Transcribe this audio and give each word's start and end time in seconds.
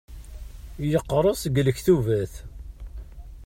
Yeqres 0.91 1.41
deg 1.45 1.55
lektubat. 1.65 2.33